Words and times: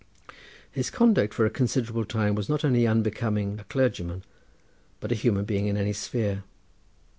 His 0.71 0.89
conduct 0.89 1.31
for 1.31 1.45
a 1.45 1.51
considerable 1.51 2.05
time 2.05 2.33
was 2.33 2.49
not 2.49 2.65
only 2.65 2.87
unbecoming 2.87 3.59
a 3.59 3.65
clergyman 3.65 4.23
but 4.99 5.11
a 5.11 5.13
human 5.13 5.45
being 5.45 5.67
in 5.67 5.77
any 5.77 5.93
sphere. 5.93 6.43